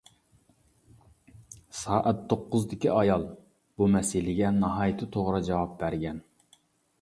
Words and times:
«سائەت 1.79 2.23
توققۇزدىكى 2.33 2.89
ئايال» 2.93 3.27
بۇ 3.83 3.89
مەسىلىگە 3.97 4.51
ناھايىتى 4.57 5.11
توغرا 5.19 5.45
جاۋاب 5.51 5.79
بەرگەن. 5.85 6.25